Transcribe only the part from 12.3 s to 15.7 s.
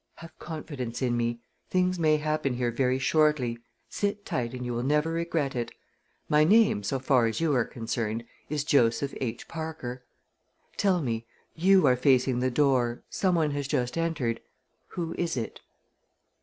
the door, some one has just entered. Who is it?"